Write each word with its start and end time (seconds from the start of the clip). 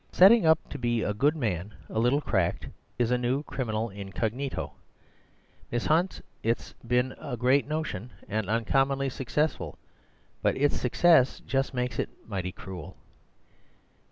Setting 0.11 0.47
up 0.47 0.67
to 0.69 0.79
be 0.79 1.03
a 1.03 1.13
good 1.13 1.35
man 1.35 1.75
a 1.87 1.99
little 1.99 2.21
cracked 2.21 2.67
is 2.97 3.11
a 3.11 3.19
new 3.19 3.43
criminal 3.43 3.91
incognito, 3.91 4.73
Miss 5.71 5.85
Hunt. 5.85 6.21
It's 6.41 6.73
been 6.87 7.13
a 7.19 7.37
great 7.37 7.67
notion, 7.67 8.09
and 8.27 8.49
uncommonly 8.49 9.09
successful; 9.09 9.77
but 10.41 10.57
its 10.57 10.75
success 10.81 11.39
just 11.41 11.75
makes 11.75 11.99
it 11.99 12.09
mighty 12.27 12.51
cruel. 12.51 12.97